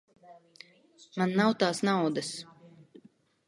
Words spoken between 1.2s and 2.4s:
Man nav tās naudas.